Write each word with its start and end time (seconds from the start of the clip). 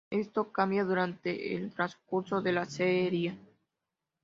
Esto 0.09 0.51
cambia 0.51 0.83
durante 0.83 1.53
el 1.55 1.71
transcurso 1.75 2.41
de 2.41 2.51
la 2.53 2.65
serie. 2.65 3.37